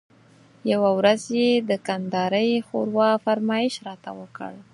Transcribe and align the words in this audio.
یوه 0.71 0.89
ورځ 0.99 1.21
یې 1.39 1.49
د 1.69 1.71
کندارۍ 1.87 2.49
ښوروا 2.67 3.11
فرمایش 3.25 3.73
راته 3.87 4.11
وکړ. 4.19 4.53